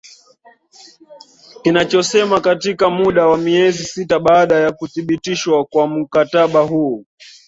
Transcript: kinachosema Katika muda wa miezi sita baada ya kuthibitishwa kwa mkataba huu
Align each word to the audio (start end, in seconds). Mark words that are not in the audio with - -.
kinachosema 1.61 2.41
Katika 2.41 2.89
muda 2.89 3.27
wa 3.27 3.37
miezi 3.37 3.83
sita 3.83 4.19
baada 4.19 4.55
ya 4.55 4.71
kuthibitishwa 4.71 5.65
kwa 5.65 5.87
mkataba 5.87 6.59
huu 6.61 7.05